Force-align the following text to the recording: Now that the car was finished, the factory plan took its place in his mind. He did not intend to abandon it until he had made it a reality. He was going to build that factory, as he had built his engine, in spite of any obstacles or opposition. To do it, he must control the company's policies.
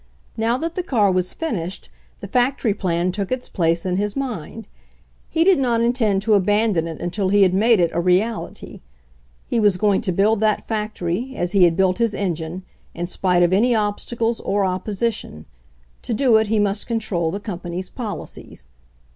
Now 0.35 0.57
that 0.57 0.73
the 0.73 0.81
car 0.81 1.11
was 1.11 1.31
finished, 1.31 1.89
the 2.21 2.27
factory 2.27 2.73
plan 2.73 3.11
took 3.11 3.31
its 3.31 3.47
place 3.47 3.85
in 3.85 3.97
his 3.97 4.15
mind. 4.15 4.67
He 5.29 5.43
did 5.43 5.59
not 5.59 5.79
intend 5.81 6.23
to 6.23 6.33
abandon 6.33 6.87
it 6.87 6.99
until 6.99 7.29
he 7.29 7.43
had 7.43 7.53
made 7.53 7.79
it 7.79 7.91
a 7.93 8.01
reality. 8.01 8.81
He 9.45 9.59
was 9.59 9.77
going 9.77 10.01
to 10.01 10.11
build 10.11 10.39
that 10.39 10.65
factory, 10.67 11.35
as 11.35 11.51
he 11.51 11.65
had 11.65 11.77
built 11.77 11.99
his 11.99 12.15
engine, 12.15 12.63
in 12.95 13.05
spite 13.05 13.43
of 13.43 13.53
any 13.53 13.75
obstacles 13.75 14.39
or 14.39 14.65
opposition. 14.65 15.45
To 16.01 16.15
do 16.15 16.35
it, 16.37 16.47
he 16.47 16.57
must 16.57 16.87
control 16.87 17.29
the 17.29 17.39
company's 17.39 17.91
policies. 17.91 18.69